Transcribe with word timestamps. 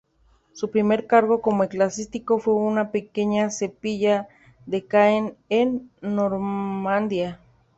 Su 0.53 0.71
primer 0.71 1.05
cargo 1.05 1.41
como 1.41 1.63
eclesiástico 1.65 2.39
fue 2.39 2.55
en 2.55 2.61
una 2.61 2.89
pequeña 2.91 3.49
capilla 3.49 4.27
de 4.65 4.87
Caen, 4.87 5.35
en 5.47 5.91
Normandía. 6.01 7.39